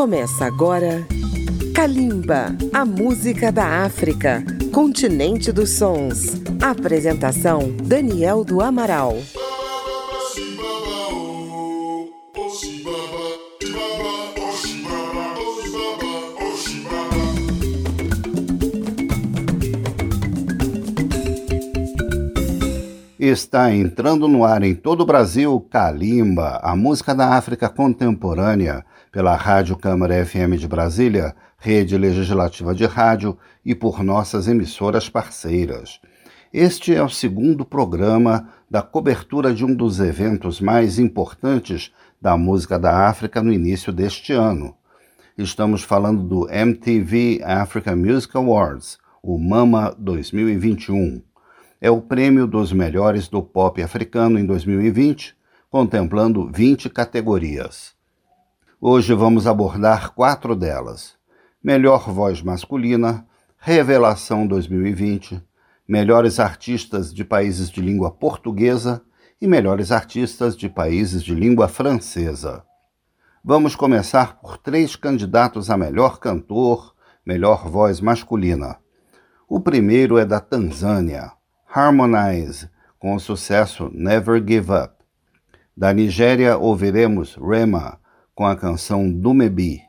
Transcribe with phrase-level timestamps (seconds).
[0.00, 1.06] Começa agora
[1.74, 4.42] Kalimba, a música da África,
[4.72, 6.40] continente dos sons.
[6.58, 9.18] Apresentação Daniel do Amaral.
[23.18, 29.34] Está entrando no ar em todo o Brasil Kalimba, a música da África contemporânea, pela
[29.34, 36.00] Rádio Câmara FM de Brasília, rede legislativa de rádio e por nossas emissoras parceiras.
[36.52, 42.78] Este é o segundo programa da cobertura de um dos eventos mais importantes da música
[42.78, 44.74] da África no início deste ano.
[45.36, 51.22] Estamos falando do MTV Africa Music Awards, o MAMA 2021
[51.80, 55.34] é o prêmio dos melhores do pop africano em 2020,
[55.70, 57.94] contemplando 20 categorias.
[58.82, 61.12] Hoje vamos abordar quatro delas:
[61.62, 63.26] Melhor Voz Masculina,
[63.58, 65.38] Revelação 2020,
[65.86, 69.02] Melhores Artistas de Países de Língua Portuguesa
[69.38, 72.64] e Melhores Artistas de Países de Língua Francesa.
[73.44, 76.94] Vamos começar por três candidatos a melhor cantor,
[77.24, 78.78] melhor voz masculina.
[79.46, 81.32] O primeiro é da Tanzânia.
[81.68, 84.94] Harmonize, com o sucesso Never Give Up.
[85.76, 87.99] Da Nigéria ouviremos Rema,
[88.40, 89.82] com a canção Dumebi.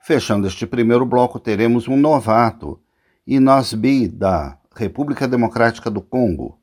[0.00, 2.80] Fechando este primeiro bloco, teremos um novato,
[3.26, 6.58] Inosbi, da República Democrática do Congo.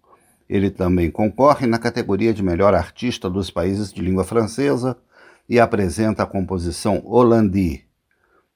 [0.50, 4.98] Ele também concorre na categoria de melhor artista dos países de língua francesa
[5.48, 7.86] e apresenta a composição Holandi.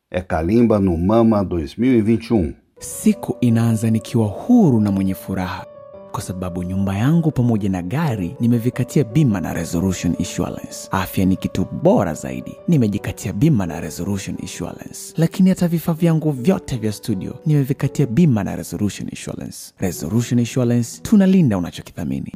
[0.10, 2.56] É Kalimba no Mama 2021.
[2.80, 5.68] Siku inaanza nikiwa huru na mwenye furaha
[6.12, 10.88] kwa sababu nyumba yangu pamoja na gari nimevikatia bima na Resolution Insurance.
[10.92, 15.14] Afya ni kitu bora zaidi, nimejikatia bima na Resolution Insurance.
[15.18, 19.58] Lakini hata vifaa vyangu vyote vya studio nimevikatia bima na Resolution Insurance.
[19.80, 22.34] Resolution Insurance, tunalinda unachokithamini.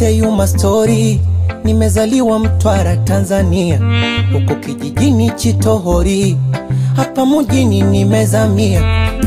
[0.00, 1.20] Tell you my story.
[1.64, 3.80] Nimezaliwa Mtwara, Tanzania,
[4.32, 6.36] huko kijijini Chitohori,
[6.96, 8.82] hapa mjini nimezamia.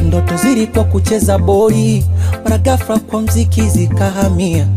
[0.08, 2.06] Ndoto zilikuwa kucheza boli,
[2.44, 4.68] mara ghafla kwa mziki zikahamia.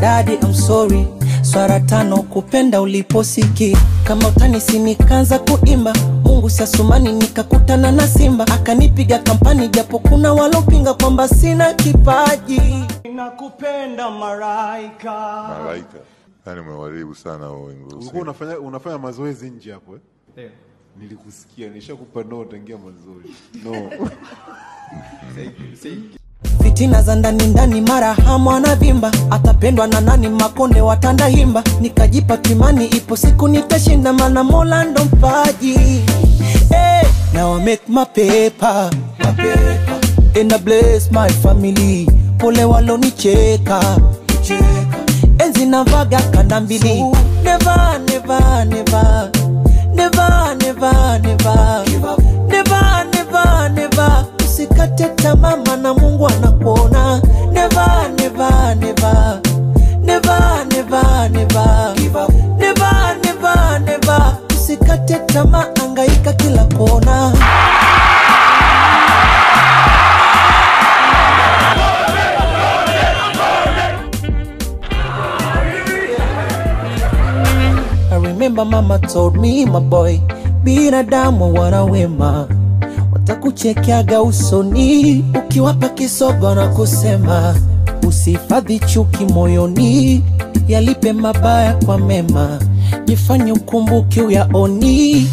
[0.00, 1.06] daddy I'm sorry,
[1.52, 5.92] swara tano kupenda uliposiki kama utanisi nikaanza kuimba
[6.24, 12.60] Mungu siasumani nikakutana na simba akanipiga kampani japo kuna walopinga kwamba sina kipaji
[13.14, 15.98] nakupenda maraika maraika
[16.46, 17.52] yani umewaribu sana.
[17.52, 19.98] Ulikuwa unafanya unafanya mazoezi nje hapo
[20.36, 20.50] eh?
[21.00, 23.34] Nilikusikia, nishakupa no tangia mwanzoni.
[23.64, 23.90] No.
[26.62, 32.86] Fitina za ndani ndani mara hamu anavimba atapendwa na nani makonde watanda himba nikajipa kimani
[32.86, 35.72] ipo siku nitashinda mana mola ndo mpaji
[36.70, 40.40] hey, now I make my paper, my paper.
[40.40, 42.06] And I bless my family
[42.38, 43.80] pole walonicheka
[44.42, 44.64] cheka.
[45.38, 47.04] enzi navaga kanda mbili.
[47.44, 49.30] Never, never, never.
[49.94, 51.84] Never, never, never.
[54.98, 57.20] usikate tamama na mungu anakuona.
[57.52, 59.40] Neva neva neva.
[60.02, 61.94] Neva neva neva.
[62.58, 67.32] Neva neva neva usikate tamaa angaika kila kona.
[78.10, 80.20] I remember mama told me my boy
[80.64, 82.48] binadamu wanawema
[83.38, 87.54] wema, watakuchekeaga usoni ukiwapa kisogo na kusema
[88.08, 90.22] usihifadhi chuki moyoni,
[90.68, 92.58] yalipe mabaya kwa mema,
[93.04, 95.28] jifanye ukumbuke uyaoni.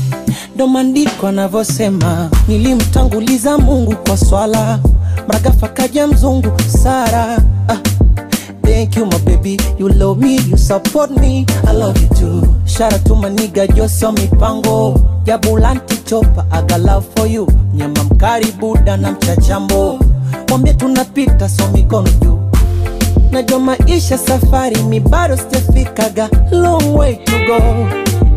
[0.56, 4.80] Ndo maandiko anavyosema, nilimtanguliza Mungu kwa swala,
[5.28, 7.38] mragafa kaja mzungu Sara
[7.68, 7.78] ah.
[8.62, 9.58] Thank you, my baby.
[9.80, 11.46] You love me, you support me.
[11.68, 12.42] I love you too.
[13.06, 15.00] To my nigga Josio Mipango.
[15.24, 20.00] Jabulanti chopa agalau for you, nyama mkari buda na mchachambo,
[20.50, 22.40] mwambie tunapita so mikono juu.
[23.32, 27.88] Najua maisha safari, mi bado sijafikaga, long way to go,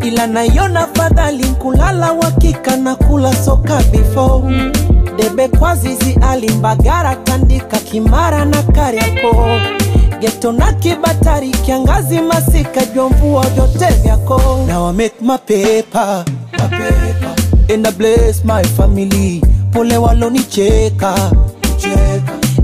[0.07, 4.73] ila naiona fadhali kulala wakika na kula soka before.
[5.17, 9.47] Debe kwa zizi alimbagara tandika kimara na kariako
[10.21, 14.41] geto na kibatari kiangazi masika jwa mvua vyote vyako.
[14.67, 16.25] Na wamake mapepa,
[16.59, 17.28] mapepa
[17.71, 19.41] and I bless my family.
[19.73, 21.15] Pole walonicheka.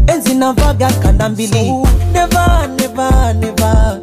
[0.06, 1.73] Enzi navaga kanda mbili.
[2.12, 4.01] Never, never, never,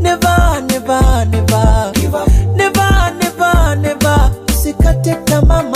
[0.00, 1.92] never, never, never,
[2.56, 5.71] never, never, never, usikate tamaa.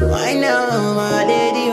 [0.00, 1.63] Why now, my lady?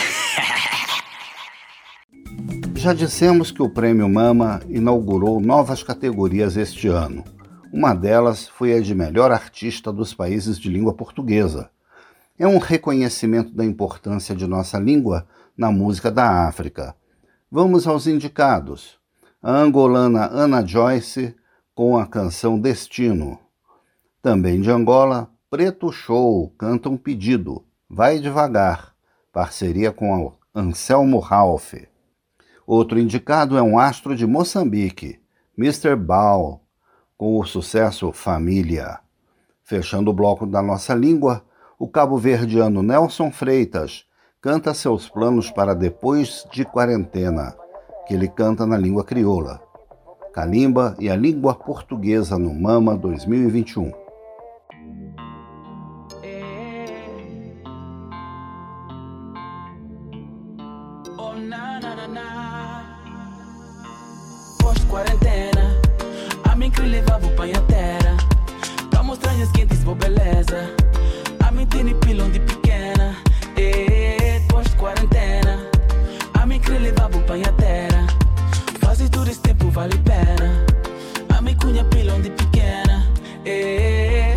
[2.76, 7.24] Já dissemos que o Prêmio Mama inaugurou novas categorias este ano.
[7.72, 11.70] Uma delas foi a de melhor artista dos países de língua portuguesa.
[12.38, 15.26] É um reconhecimento da importância de nossa língua
[15.56, 16.94] na música da África.
[17.50, 18.98] Vamos aos indicados.
[19.42, 21.34] A angolana Ana Joyce
[21.74, 23.38] com a canção Destino.
[24.22, 28.89] Também de Angola, Preto Show canta um pedido, Vai Devagar,
[29.32, 31.74] parceria com Anselmo Ralph.
[32.66, 35.20] Outro indicado é um astro de Moçambique,
[35.56, 35.94] Mr.
[35.96, 36.62] Bal,
[37.16, 38.98] com o sucesso Família.
[39.62, 41.44] Fechando o bloco da nossa língua,
[41.78, 44.04] o cabo-verdiano Nelson Freitas
[44.40, 47.54] canta seus planos para depois de quarentena,
[48.06, 49.60] que ele canta na língua crioula.
[50.32, 53.99] Calimba e a língua portuguesa no Mama 2021.
[71.80, 73.16] A tem pilão de pequena,
[73.56, 75.66] e pós-quarentena,
[76.38, 78.06] a mim que levava pai à terra,
[78.80, 80.66] fazer tudo esse tempo vale a pena.
[81.34, 83.10] A mim cunha pilão de pequena,
[83.46, 84.36] e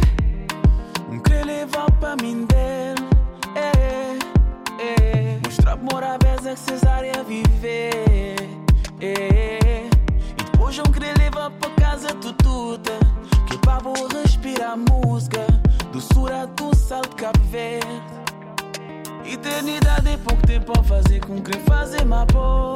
[1.20, 3.02] que levar pra mim dele,
[5.44, 6.18] mostrar amor a
[6.56, 8.36] cesárea viver.
[9.02, 9.90] E
[10.38, 12.94] depois eu querer levar pra casa tututa
[13.50, 15.63] Que pra vou respirar música
[15.94, 18.02] Doçura do sal de Cabo Verde.
[19.24, 22.74] Eternidade é pouco tempo a fazer com quem fazer boa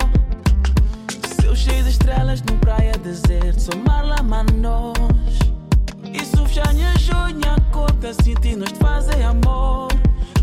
[1.42, 5.40] Céu cheio de estrelas num praia deserto Somar lá manos
[6.14, 9.88] Isso já minha jonha conta Sinti nós de fazer amor.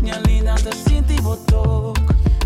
[0.01, 1.93] Minha linda tá sinti botou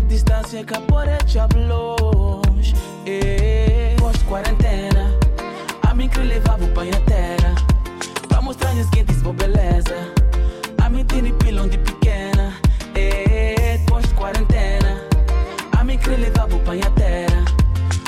[0.06, 5.10] Distância que a porra é longe eh, Pós-quarentena
[5.82, 7.54] A mim que levava o pai à terra.
[8.28, 10.19] Pra mostrar as quentes boa beleza
[10.90, 12.52] A mim tem pilão de pequena
[12.96, 15.06] eh, Pós-quarentena
[15.78, 17.44] A mim que levava o à terra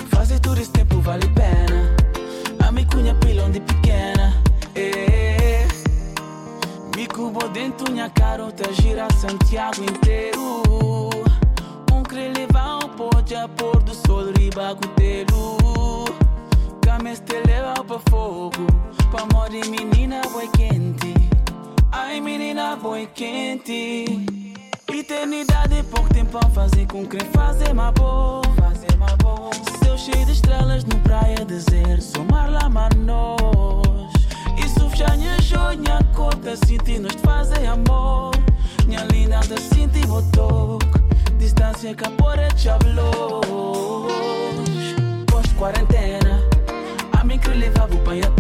[0.09, 1.97] Fazer tudo esse tempo vale a pena.
[2.67, 4.35] A mim cunha pilão de pequena
[4.75, 5.65] eh,
[6.97, 11.09] Me cubo dentro minha carota gira Santiago inteiro
[11.93, 16.05] Um querer levar um pote a pôr do sol riba com telo
[16.81, 18.67] Cames te leva pra fogo
[19.13, 21.32] Pra morrer menina boi quente
[21.93, 24.05] Ai menina boi quente.
[24.93, 28.43] Eternidade é pouco tempo a fazer com quem fazer uma boa.
[28.57, 29.51] Fazer uma boa.
[29.85, 33.43] Céu cheio de estrelas no praia deserto Somar lá manos
[35.23, 38.33] minha jonha conta Sinti nós de fazer amor.
[38.87, 40.79] Minha linda da sinti botou
[41.39, 44.09] Distância que a porra te hablou
[45.31, 46.41] Pós-quarentena
[47.13, 48.31] A mim que levava o pai à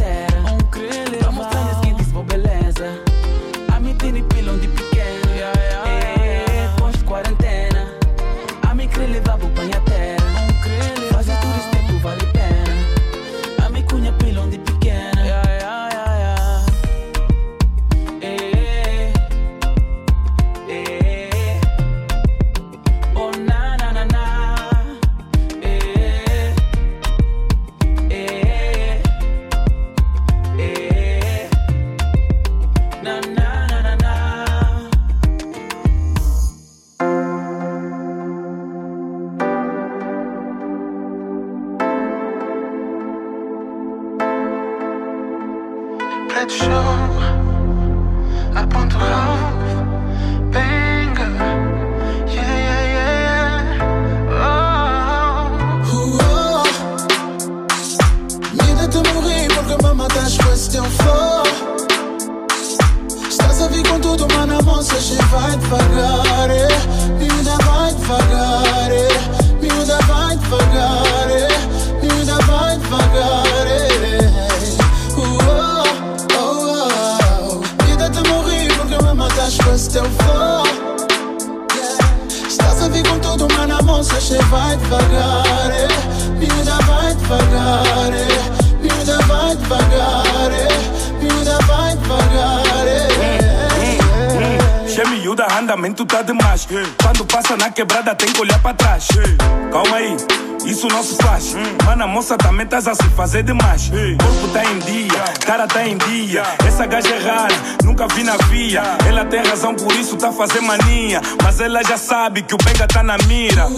[110.22, 111.20] tá fazer mania.
[111.42, 113.68] Mas ela já sabe que o benga tá na mira.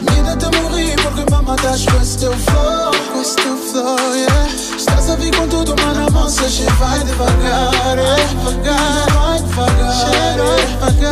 [0.00, 4.48] Mira te morri porque me matas com esse teu flow Com esse teu flow, yeah
[4.76, 6.42] Estás a vir com tudo, mas na mão cê
[6.78, 10.36] vai devagar, é Devagar, vai devagar,
[10.80, 11.09] Devagar,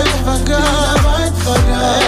[0.05, 1.99] Devagar, vai devagar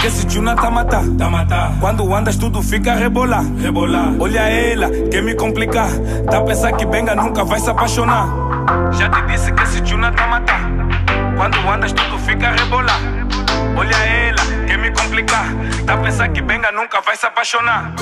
[0.00, 1.74] Que esse tuna tá matar, tá matar.
[1.78, 4.14] Quando andas tudo fica a rebolar, rebolar.
[4.18, 5.90] Olha ela, quer me complicar.
[6.30, 8.26] Tá a pensar que benga nunca vai se apaixonar.
[8.92, 10.70] Já te disse que esse tuna tá matar.
[11.36, 12.98] Quando andas tudo fica a rebolar.
[13.76, 15.44] Olha ela, quer me complicar.
[15.84, 17.92] Tá a pensar que benga nunca vai se apaixonar.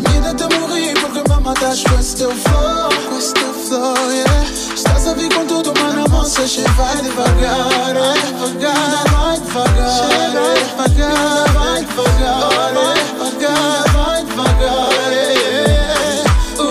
[0.00, 4.67] Mira, te morri porque me matas com esse teu flow Com esse teu flow, yeah
[5.08, 6.42] Estás a vir com tudo, mas na mão cê
[6.76, 16.24] vai devagar é Devagar, vai devagar é Devagar, vai devagar é Devagar, vai devagar é
[16.58, 16.62] Oh,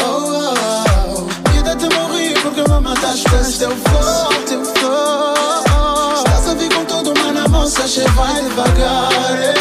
[0.00, 0.54] oh,
[2.64, 2.80] oh.
[2.80, 4.32] Matas com esse teu flow
[6.16, 9.57] Estás a vir com tudo, mas na mão cê vai devagar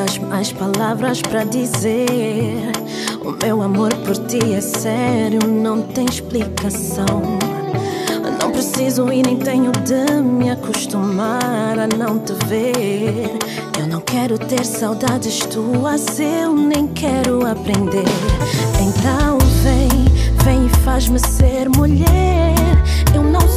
[0.00, 2.72] muitas mais palavras para dizer.
[3.22, 7.22] O meu amor por ti é sério, não tem explicação.
[8.40, 13.30] Não preciso e nem tenho de me acostumar a não te ver.
[13.78, 18.04] Eu não quero ter saudades tuas, eu nem quero aprender.
[18.80, 19.88] Então vem,
[20.44, 22.54] vem e faz-me ser mulher.
[23.14, 23.49] Eu não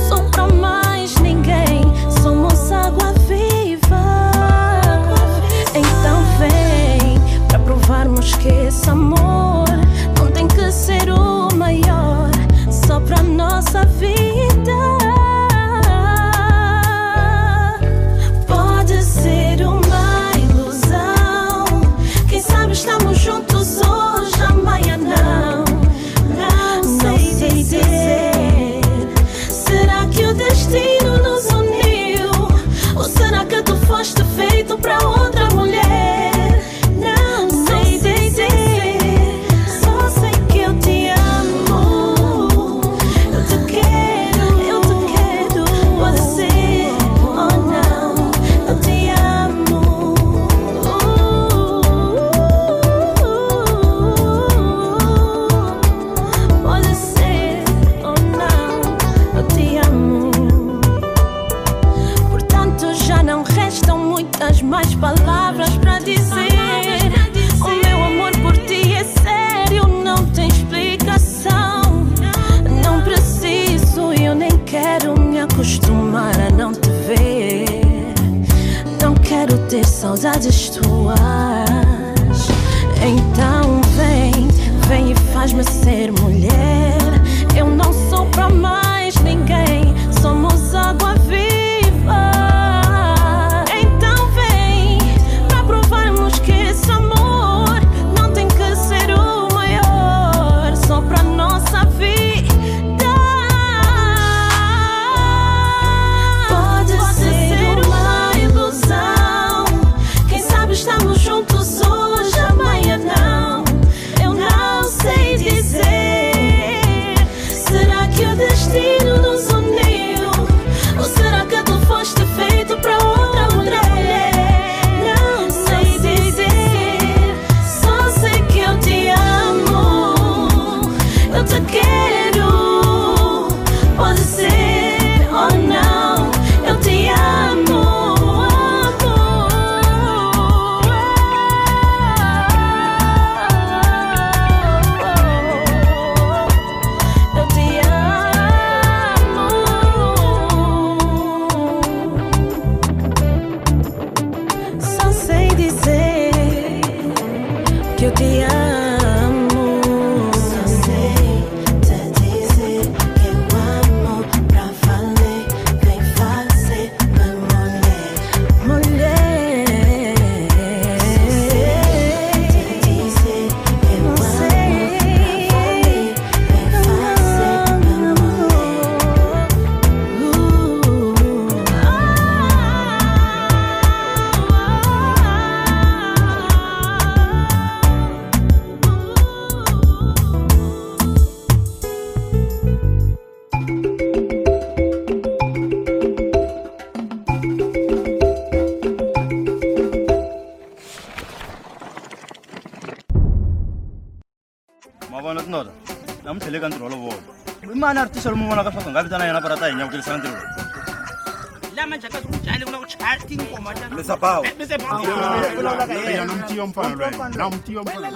[216.63, 217.11] yung panlay.
[217.35, 218.11] Namti yung panlay.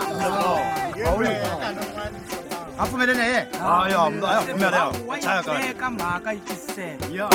[2.77, 3.49] 아프면 되네.
[3.59, 5.19] 아, 야, 아프면 돼요.
[5.19, 5.59] 자야, 가.
[5.59, 6.81] 내 까마가 있겠어.
[7.17, 7.29] 야.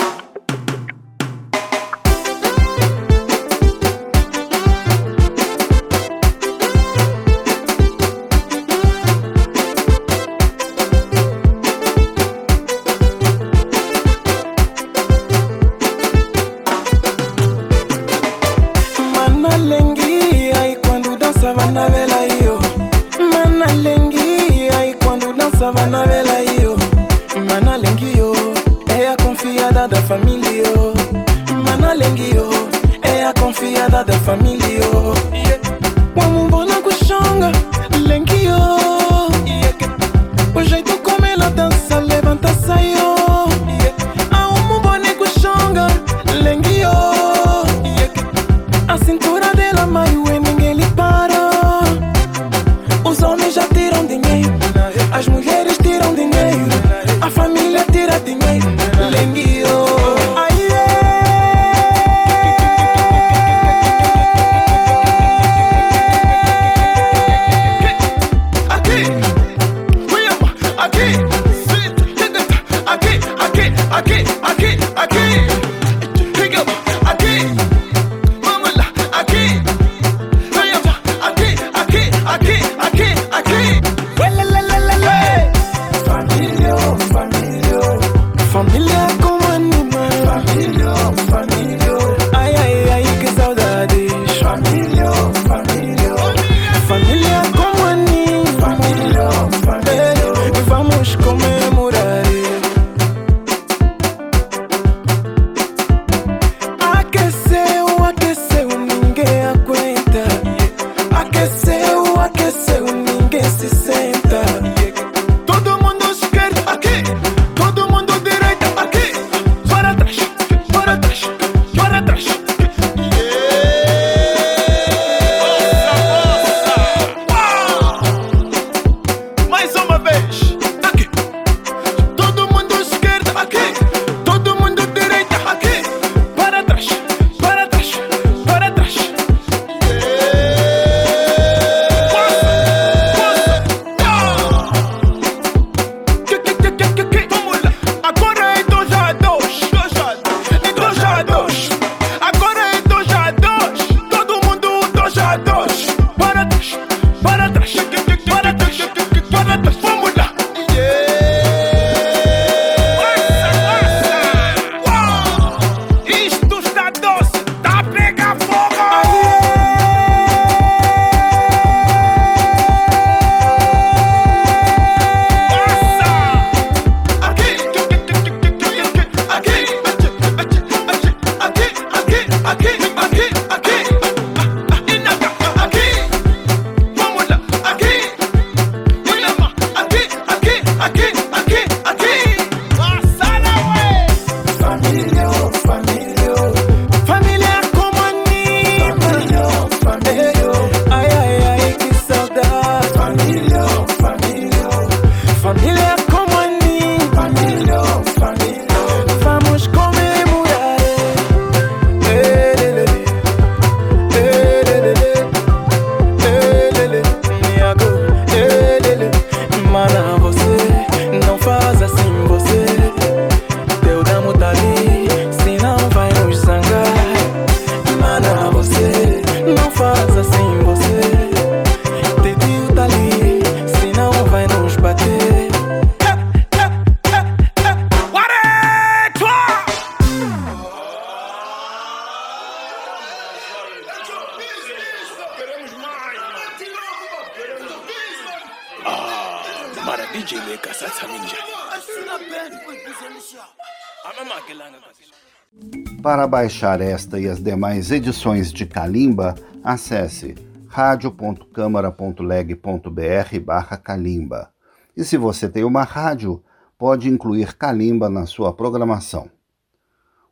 [256.42, 260.35] baixar esta e as demais edições de Calimba, acesse
[260.66, 264.50] radio.câmara.leg.br barra Calimba.
[264.96, 266.42] E se você tem uma rádio,
[266.76, 269.31] pode incluir Calimba na sua programação.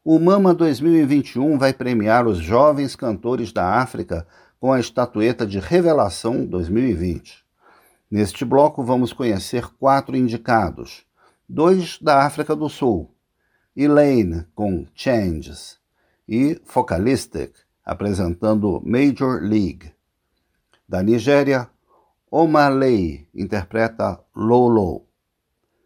[0.05, 4.27] O Mama 2021 vai premiar os jovens cantores da África
[4.59, 7.44] com a estatueta de Revelação 2020.
[8.11, 11.05] Neste bloco, vamos conhecer quatro indicados:
[11.49, 13.14] dois da África do Sul,
[13.77, 15.79] Elaine com Changes
[16.31, 17.53] e Focalistic,
[17.85, 19.93] apresentando Major League.
[20.88, 21.69] Da Nigéria,
[22.31, 25.05] Omaley interpreta Lolo.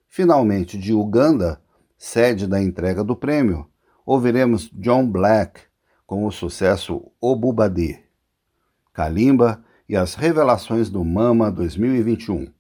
[0.07, 1.59] Finalmente, de Uganda,
[1.97, 3.67] sede da entrega do prêmio,
[4.05, 5.63] ouviremos John Black
[6.07, 7.99] com o sucesso Obubadi,
[8.93, 12.54] Kalimba e as revelações do Mama 2021.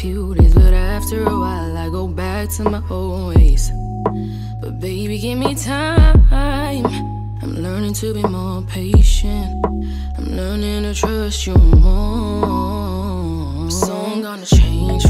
[0.00, 3.70] few days, but after a while I go back to my old ways.
[4.58, 6.26] But baby, give me time.
[6.32, 9.62] I'm learning to be more patient.
[10.16, 13.70] I'm learning to trust you more.
[13.70, 15.04] So I'm gonna change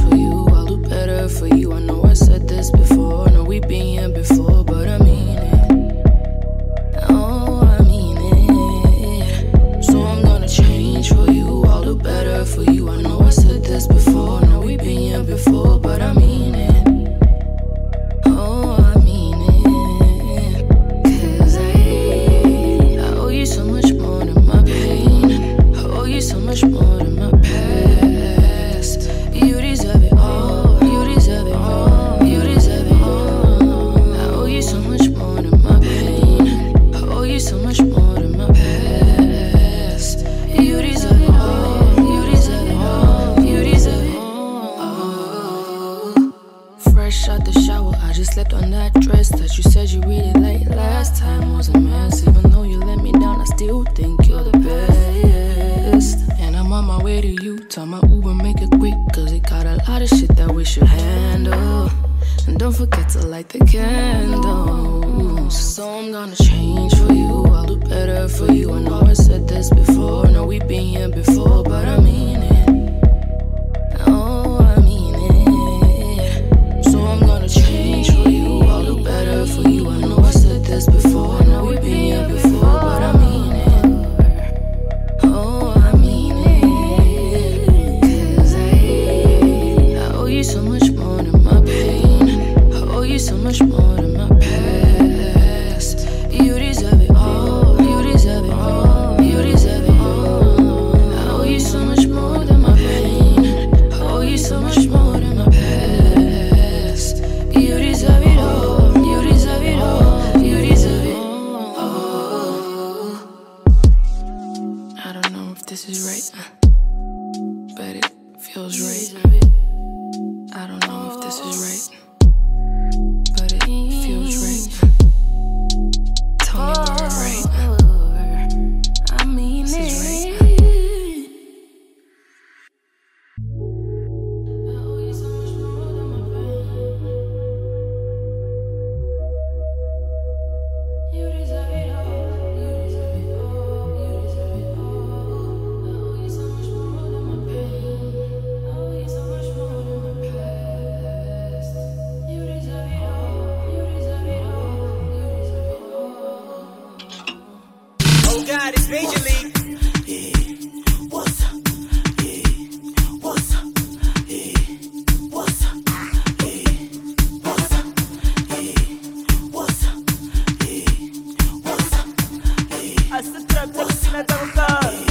[174.31, 175.10] Don't.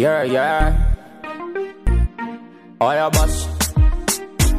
[0.00, 0.94] Yeah, yeah.
[2.80, 3.44] All your boss.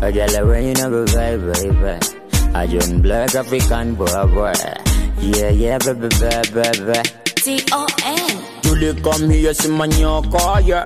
[0.05, 1.73] A girl when you know go baby.
[1.81, 2.53] vibe.
[2.53, 4.53] I join black African boy, boy.
[5.17, 6.99] Yeah, yeah, baby, baby, baby.
[7.41, 8.61] T-O-N.
[8.61, 10.83] Julie come here, see my new car, yeah.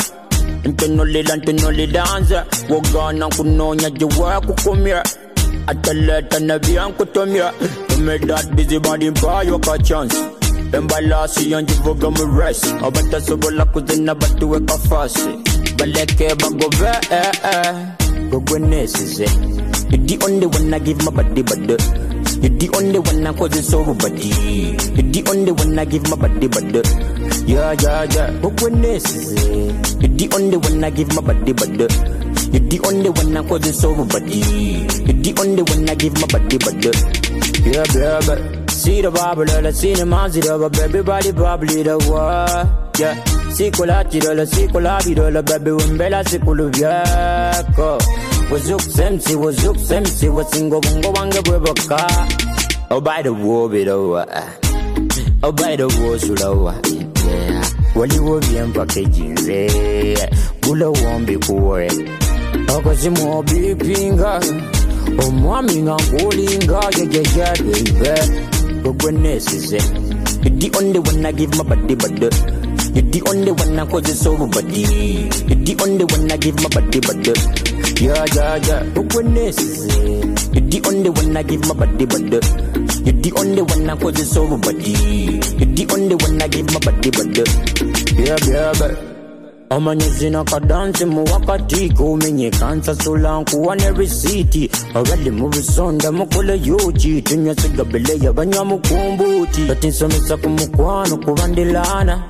[0.63, 5.03] Ntunuli la ntunuli danze Wogana kunonya jiwa kukumia
[5.67, 7.51] Ataleta na vyankutumia
[8.27, 10.34] that busy body by your chance
[10.75, 12.65] Embalasi yanjivuga mu rest.
[12.83, 15.29] Abata sobola kuzina batuweka fasi.
[15.77, 17.75] Baleke bagove eh eh.
[18.29, 19.27] Gogwenesize.
[19.91, 21.77] You the only one I give my body body.
[22.41, 24.27] You the only one I cause it's over body.
[24.27, 26.81] You the only one I give my body body.
[27.45, 28.29] Yeah yeah yeah.
[28.41, 30.01] Gogwenesize.
[30.01, 31.87] You the only one I give my body body.
[32.51, 34.39] You the only one I cause it's over body.
[35.07, 36.91] You the only one I give my body body.
[37.63, 38.54] Yeah baby.
[38.75, 42.99] See the bubble, uh, let's see the man, see the baby body bubble, the what?
[42.99, 43.15] Yeah.
[43.55, 47.97] Sikolati dola, sikolabi dola, baby wimbela sikulu vyako.
[48.51, 52.07] Wazuk semsi, wazuk semsi, wasingo bungo wange bweboka.
[52.91, 54.25] Oh by the war bidowa.
[55.41, 56.75] Oh by the war sulawa.
[57.25, 57.63] Yeah.
[57.95, 59.35] Wali wo bien packaging
[60.61, 61.87] Kula wombi kuwe.
[62.77, 64.39] Akazimu obipinga.
[65.27, 68.54] Omwami nga nkulinga, yeah yeah yeah baby.
[68.85, 69.81] Gogwenesize.
[70.45, 72.27] You the only one I give my body body.
[72.27, 72.29] Uh,
[72.93, 74.81] you're the only one I cause it's over body.
[75.49, 77.31] You're the only one I give my body body.
[77.31, 77.35] Uh,
[77.97, 78.83] yeah yeah yeah.
[78.93, 79.89] Gogwenesize.
[80.53, 82.37] You the only one I give my body body.
[82.37, 82.41] Uh,
[83.01, 84.91] you're the only one I cause it's over body.
[84.93, 87.43] You're the only one I give my body body.
[88.21, 89.14] Yeah yeah yeah.
[89.69, 94.69] Amanyezina kadansi mu wakati kumenyekansa solankuwa ne risiti.
[94.93, 97.83] Abali mu bisonda mukole yuki tunywesiga
[98.21, 102.23] yabanywa mukumbuti batinsomesa ku mukwano kubandilana.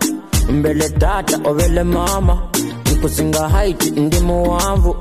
[0.49, 2.41] Mbele tata obele mama
[2.97, 4.95] nkusinga haiti ndi muwanvu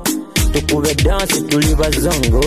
[0.53, 2.41] tukube dansi tuli bazongo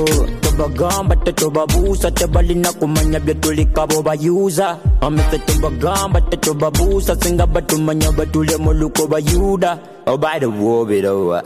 [0.57, 9.77] bagamba tetobabuusa tebalina kumanya byetulika bobayuza amife tubagamba tetobabuusa singa batumanya batule mu luko bayuda
[10.05, 11.43] obaire oh, bwoberowa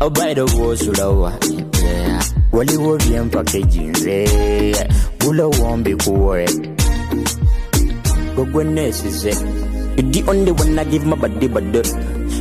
[0.00, 1.32] obaire oh, bwosulawa
[2.52, 4.28] waliwo byempaka ejinze
[5.20, 6.46] bulowombi kuwe
[8.34, 9.34] gwegwenesize
[9.98, 11.64] You the only one I give my body, but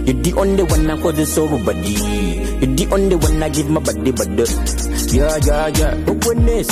[0.08, 1.92] you the only one I cause it's over body.
[1.92, 4.46] You the only one I give my body body.
[5.12, 5.94] Yeah yeah yeah.
[6.08, 6.72] Gogweness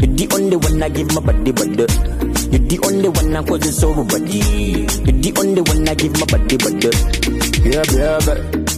[0.00, 1.86] You're the only one I give my body body.
[2.50, 4.38] You're the only one I cause it's over body.
[4.38, 4.86] You
[5.22, 6.90] the only one I give my body body.
[7.62, 8.71] Yeah yeah yeah.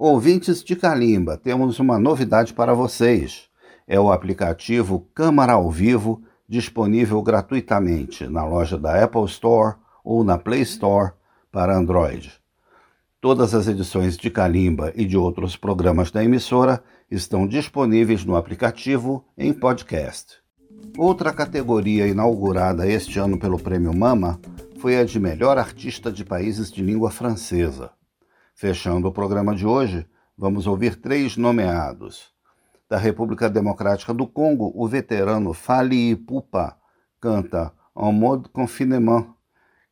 [0.00, 3.48] Ouvintes de Calimba, temos uma novidade para vocês.
[3.84, 9.74] É o aplicativo Câmara ao Vivo, disponível gratuitamente na loja da Apple Store
[10.04, 11.14] ou na Play Store
[11.50, 12.32] para Android.
[13.20, 16.80] Todas as edições de Calimba e de outros programas da emissora
[17.10, 20.36] estão disponíveis no aplicativo em podcast.
[20.96, 24.38] Outra categoria inaugurada este ano pelo Prêmio Mama
[24.78, 27.97] foi a de melhor artista de países de língua francesa.
[28.58, 30.04] Fechando o programa de hoje,
[30.36, 32.34] vamos ouvir três nomeados.
[32.88, 36.76] Da República Democrática do Congo, o veterano Fali Ipupa
[37.20, 39.32] canta En mode confinement,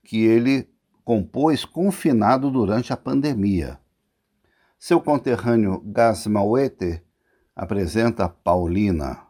[0.02, 0.68] que ele
[1.04, 3.78] compôs confinado durante a pandemia.
[4.76, 7.00] Seu conterrâneo Gas Mauete
[7.54, 9.28] apresenta Paulina.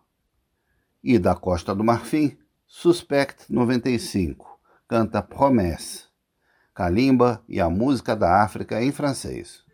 [1.05, 4.59] E da Costa do Marfim, Suspect 95
[4.89, 6.05] canta Promesse.
[6.77, 9.64] Kalimba e a música da África em francês.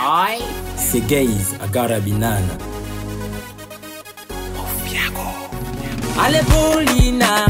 [0.00, 0.38] Ai,
[0.76, 2.77] Segueis, agora binana.
[6.18, 7.46] ale polina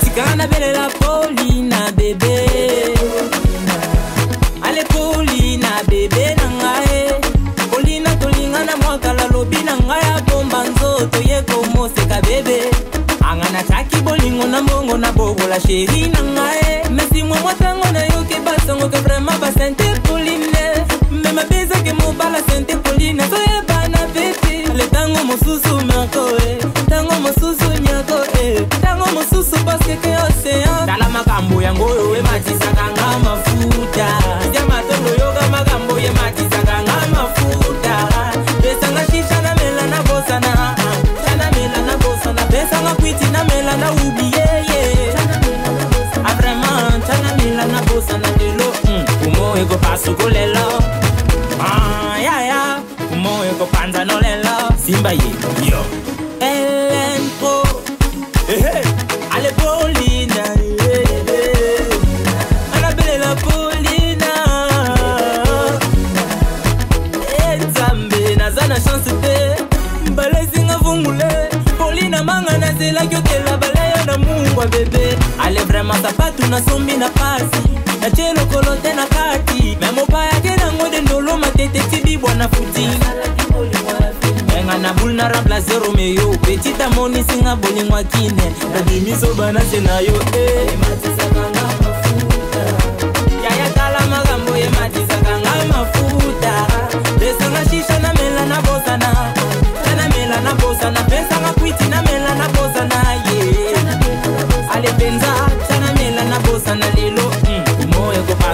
[0.00, 2.46] tikanga na belela polina bebe.
[4.62, 7.14] Ale polina bebe na ngai
[7.70, 12.70] polina tolinga na mwakala lobi na ngai abomba nzoto ye komoseka bebe.
[13.28, 18.98] Anga nataki bolingo na mbongo na bobola sheri na ngai mesimwa mwatango nayoki basango ke
[18.98, 23.77] vraimen basente polina mema bezake mobala sente polina soyeba.
[25.28, 26.64] mosusu miako e eh.
[26.86, 28.66] ntango mosusu miako e eh.
[28.78, 34.08] ntango mosusu paskeke osean tala makambo yango oyo ematisaka nga mafuta.
[34.54, 37.94] Ya matongo yoka makambo oyo ematisaka nga mafuta.
[38.62, 40.52] Pesanga shisha namela na bosana.
[41.24, 42.42] Tanamela na bosana.
[42.52, 45.14] Pesanga kwiti namela na ubieye eh,
[46.24, 48.68] ah, vraiment tanamela na bosana lelo.
[48.86, 49.04] Hmm.
[49.26, 50.57] Omo ekopasokolela
[76.48, 77.68] sapatu nasombi na pasi.
[78.00, 79.76] Natie lokolo te na kati.
[79.80, 82.88] Me mopaya te nango de ndolo matete tibibwa na futi.
[84.46, 86.36] Menga na bul na rabla zero meyo.
[86.42, 88.52] Petit amonisinga bolingwa kine.
[88.74, 91.17] Nadimisoba na se na yo eh.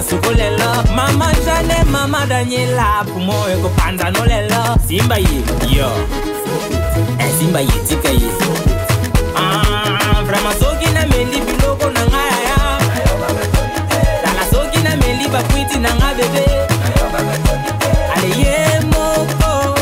[0.05, 5.41] Ekopasu kolela mama jane mama daniela pumo ekopanza nolela simba ye
[5.75, 5.89] yo.
[7.19, 8.29] Eh, simba ye tika ye.
[9.35, 12.79] Ah, vraiment soki nameli biloko na ngai aya.
[14.23, 16.45] Tala soki nameli bakwiti na nga bebe.
[18.15, 19.75] Ale ye moko.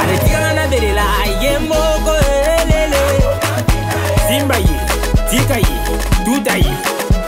[0.00, 1.06] Ale tikanga nabelela
[1.42, 2.14] ye moko
[2.64, 3.02] elele.
[4.28, 4.76] Simba ye,
[5.30, 5.76] tika ye,
[6.24, 6.72] tuta ye,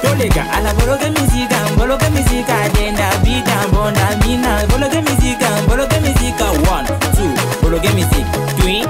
[0.03, 0.45] tolega.
[0.57, 4.67] ala boloke mizika boloke mizika denda bita bonda mina.
[4.69, 7.31] Boloke mizika boloke mizika one two.
[7.63, 8.27] Boloke music
[8.59, 8.83] three.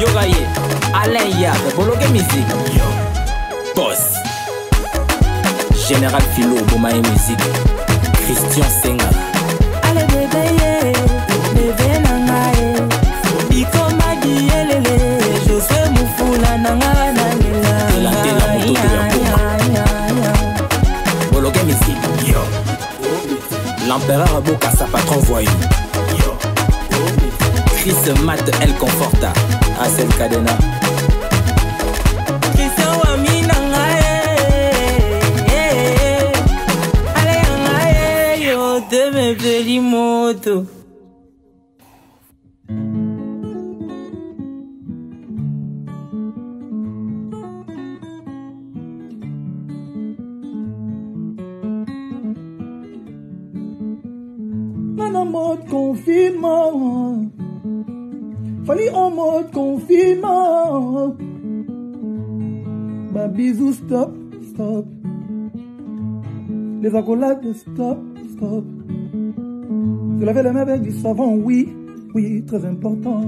[0.00, 0.46] Yoga ye
[0.94, 2.46] alain ya boloke music
[2.76, 2.86] yo.
[3.74, 4.18] Boss.
[5.88, 7.44] Général philo bomaye musique
[8.24, 9.04] christian senga
[23.94, 25.50] l'empereur Bokassa patron voyou.
[27.76, 29.32] Chris Matt El Conforta,
[29.78, 30.56] Racel Cadena.
[59.52, 61.16] Confinement.
[63.12, 64.12] Bah bisous, stop,
[64.50, 64.86] stop.
[66.82, 67.98] Les accolades, stop,
[68.36, 68.64] stop.
[70.18, 71.68] Se laver les mains avec du savon, oui,
[72.14, 73.22] oui, très important.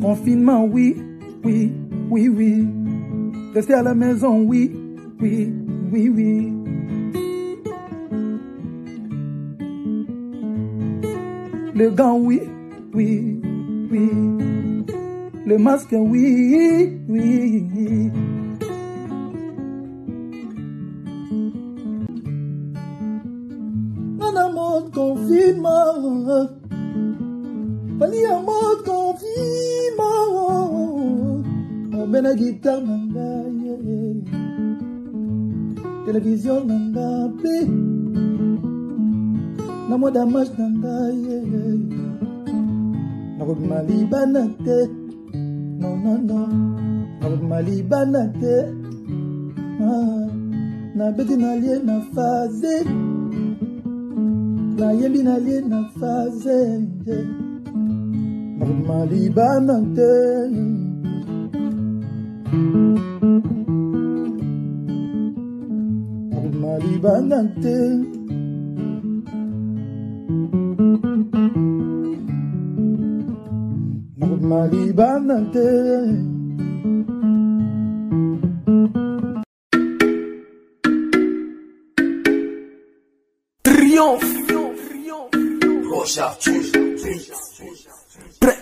[0.00, 0.96] Confinement, oui,
[1.44, 1.72] oui,
[2.10, 2.66] oui, oui.
[3.54, 4.72] Rester à la maison, oui,
[5.20, 5.52] oui,
[5.92, 6.55] oui, oui.
[11.76, 12.40] Le gant, oui,
[12.94, 13.38] oui,
[13.90, 14.10] oui.
[15.44, 18.10] Le masque, oui, oui.
[24.18, 26.48] On a mode confinement.
[27.98, 30.32] Fallait en mode confinement.
[31.92, 33.76] On met la guitare, nanga, yeah.
[36.06, 37.95] Télévision, nanga, bé.
[39.88, 42.16] Na moda match, nanga, yeah.
[43.38, 44.78] nakobima libana te.
[45.80, 46.40] Nonono
[47.20, 48.56] nakobima libana te.
[49.80, 50.26] Ah,
[50.96, 52.74] nabeti nalie na faze
[54.78, 56.58] nayembi nalie na faze
[58.58, 60.12] nakobima libana te.
[66.30, 68.15] Nakobima libana te
[74.46, 75.66] maribandante.
[83.62, 84.24] Trionf
[85.90, 86.36] Rocha
[88.38, 88.54] Pre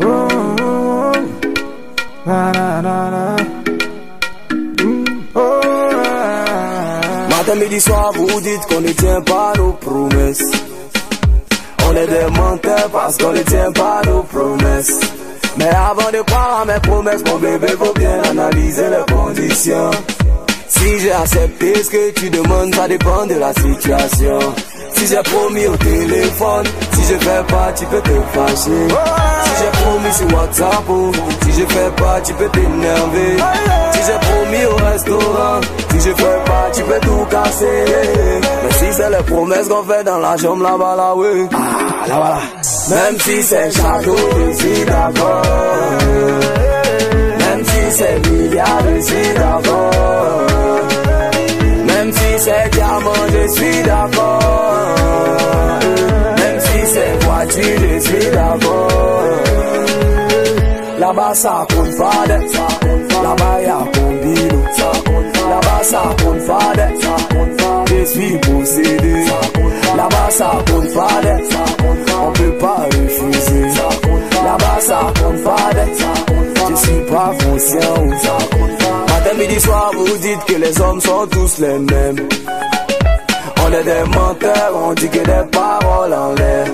[0.00, 0.28] oh,
[0.60, 1.12] oh.
[2.26, 3.36] Na, na, na, na.
[4.82, 5.60] Mm, oh,
[6.04, 7.26] ah.
[7.30, 10.65] Matelli di soif, vous dites qu'on ne tient pas nos promesses
[11.96, 15.00] Est des menteurs parce qu'on ne tient pas nos promesses.
[15.56, 19.90] Mais avant de croire à mes promesses, mon bébé, faut bien analyser les conditions.
[20.68, 24.38] Si j'ai accepté ce que tu demandes, ça dépend de la situation.
[24.92, 28.88] Si j'ai promis au téléphone, si je fais pas, tu peux te fâcher.
[29.44, 31.12] Si j'ai promis sur WhatsApp, oh,
[31.44, 33.36] si je fais pas, tu peux t'énerver.
[33.92, 35.60] Si j'ai promis au restaurant,
[35.92, 37.84] si je fais pas, tu peux tout casser.
[38.64, 41.48] Mais si c'est les promesses qu'on fait dans la chambre là-bas, là, oui.
[41.54, 41.75] Ah,
[42.08, 43.70] Même si c'est
[44.58, 45.42] suis d'accord.
[47.38, 48.20] Même si c'est
[49.02, 50.46] suis d'accord.
[51.84, 54.80] Même si c'est diamant, je suis d'accord.
[56.38, 58.86] Même si c'est voiture, je suis d'accord.
[61.00, 62.38] Là-bas, ça compte pas de.
[63.22, 64.62] Là-bas, y'a combino.
[64.76, 64.92] Là-bas,
[65.86, 66.86] ça compte pas de.
[67.88, 69.24] Je suis possédé.
[69.96, 71.34] Là-bas, ça compte pas de.
[72.18, 73.62] On peut pas refuser.
[74.44, 76.70] Là-bas, ça compte pas de.
[76.70, 77.96] Je suis pas conscient.
[79.08, 82.28] Matin, midi, soir, vous dites que les hommes sont tous les mêmes.
[83.64, 86.66] On est des menteurs, on dit que des paroles en l'air.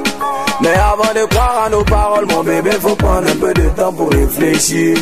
[0.63, 3.93] Mais avant de croire à nos paroles, mon bébé, faut prendre un peu de temps
[3.93, 4.97] pour réfléchir.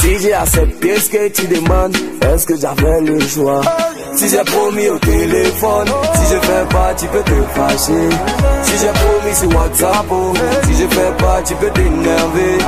[0.00, 3.60] Si j'ai accepté ce que tu demandes, est-ce que j'avais le choix?
[4.14, 8.08] Si j'ai promis au téléphone, si je fais pas, tu peux te fâcher.
[8.62, 10.32] Si j'ai promis sur WhatsApp, oh,
[10.64, 12.58] si je fais pas, tu peux t'énerver.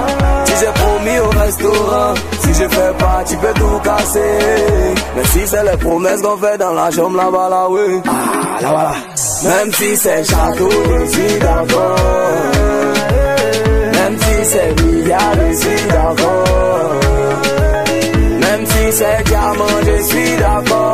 [0.44, 4.94] Si j'ai promis au restaurant, si je fais pas, tu peux tout casser.
[5.16, 8.02] Mais si c'est les promesses qu'on fait dans la chambre là-bas, là, oui.
[8.06, 9.56] Ah, là, voilà.
[9.56, 10.70] Même si c'est château,
[11.08, 11.96] suis d'accord.
[13.94, 15.36] Même si c'est milliard.
[15.36, 15.68] Même si
[18.92, 20.92] c'est diamant, je suis d'accord.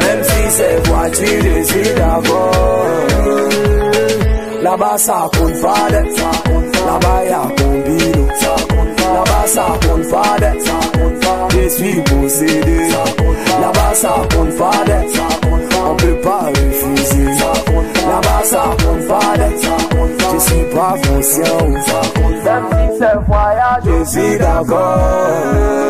[0.00, 2.82] Même si c'est voiture, je suis d'accord.
[4.62, 6.02] Là-bas, ça compte pas de.
[6.86, 8.26] Là-bas, y'a combino.
[9.14, 10.50] Là-bas, ça compte pas de.
[11.50, 12.78] Je suis possédé.
[13.60, 14.96] Là-bas, ça compte pas de.
[15.84, 17.24] On peut pas refuser.
[18.08, 19.48] Là-bas, ça compte pas de.
[20.32, 21.68] Je suis pas conscient.
[22.44, 25.81] Même si c'est voyage, je suis d'accord.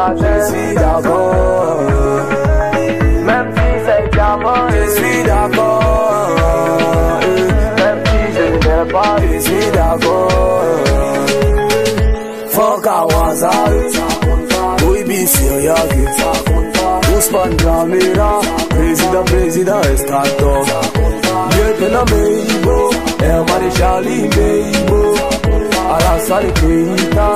[0.00, 1.76] Magasin, je suis d'accord.
[3.26, 6.40] Même si c'est diamant, je suis d'accord.
[7.76, 10.64] Même si je n'ai pas, je suis d'accord.
[12.48, 13.82] Fuck Awazari,
[14.88, 15.90] we be serious.
[17.18, 18.40] Usman Jamira,
[18.70, 20.64] président, président, extracteur.
[21.52, 22.90] Lieutenant Meibo,
[23.22, 25.09] Air Maréchal Meibo.
[26.14, 27.28] asali keita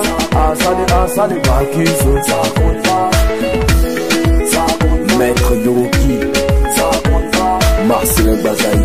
[0.46, 2.12] asali asali bakizo
[5.18, 6.18] maître Yoroki
[7.88, 8.78] Marcelin Bazaï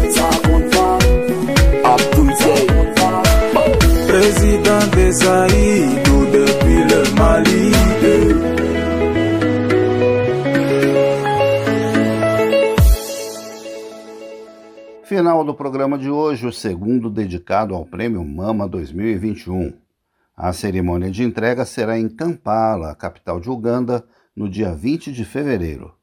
[1.83, 2.31] Abdoul
[4.07, 6.08] Président des Aïd
[15.39, 19.71] Final do programa de hoje, o segundo dedicado ao Prêmio Mama 2021.
[20.35, 25.95] A cerimônia de entrega será em Kampala, capital de Uganda, no dia 20 de fevereiro.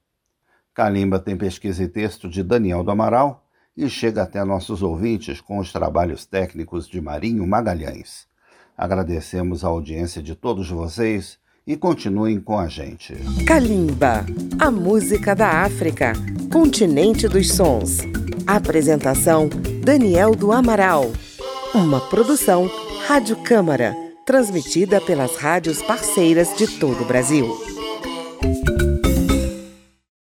[0.73, 5.59] Kalimba tem pesquisa e texto de Daniel do Amaral e chega até nossos ouvintes com
[5.59, 8.27] os trabalhos técnicos de Marinho Magalhães.
[8.75, 13.15] Agradecemos a audiência de todos vocês e continuem com a gente.
[13.45, 14.25] Kalimba,
[14.59, 16.13] a música da África,
[16.53, 17.99] continente dos sons.
[18.47, 19.49] Apresentação:
[19.83, 21.11] Daniel do Amaral.
[21.75, 22.71] Uma produção
[23.07, 27.49] Rádio Câmara, transmitida pelas rádios parceiras de todo o Brasil.